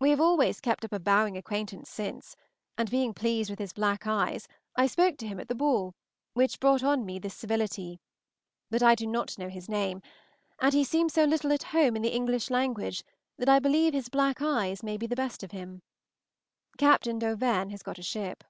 We 0.00 0.10
have 0.10 0.20
always 0.20 0.60
kept 0.60 0.84
up 0.84 0.92
a 0.92 0.98
bowing 0.98 1.36
acquaintance 1.36 1.88
since, 1.88 2.34
and, 2.76 2.90
being 2.90 3.14
pleased 3.14 3.50
with 3.50 3.60
his 3.60 3.72
black 3.72 4.04
eyes, 4.04 4.48
I 4.74 4.88
spoke 4.88 5.16
to 5.18 5.28
him 5.28 5.38
at 5.38 5.46
the 5.46 5.54
ball, 5.54 5.94
which 6.32 6.58
brought 6.58 6.82
on 6.82 7.06
me 7.06 7.20
this 7.20 7.36
civility; 7.36 8.00
but 8.68 8.82
I 8.82 8.96
do 8.96 9.06
not 9.06 9.38
know 9.38 9.48
his 9.48 9.68
name, 9.68 10.02
and 10.58 10.74
he 10.74 10.82
seems 10.82 11.12
so 11.14 11.22
little 11.24 11.52
at 11.52 11.62
home 11.70 11.94
in 11.94 12.02
the 12.02 12.12
English 12.16 12.50
language 12.50 13.04
that 13.38 13.48
I 13.48 13.60
believe 13.60 13.94
his 13.94 14.08
black 14.08 14.42
eyes 14.42 14.82
may 14.82 14.96
be 14.96 15.06
the 15.06 15.14
best 15.14 15.44
of 15.44 15.52
him. 15.52 15.82
Captain 16.76 17.20
D'Auvergne 17.20 17.70
has 17.70 17.84
got 17.84 18.00
a 18.00 18.02
ship. 18.02 18.42